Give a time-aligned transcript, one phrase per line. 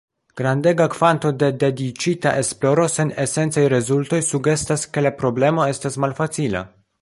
[0.39, 6.65] Grandega kvanto de dediĉita esploro sen esencaj rezultoj sugestas ke la problemo estas malfacila.